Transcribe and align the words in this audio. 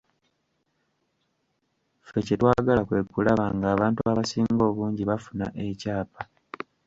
Ffe 2.05 2.19
kye 2.25 2.35
twagala 2.41 2.81
kwe 2.87 2.99
kulaba 3.13 3.45
ng’abantu 3.57 3.99
abasinga 4.11 4.63
obungi 4.69 5.03
bafuna 5.09 5.45
ekyapa. 5.65 6.21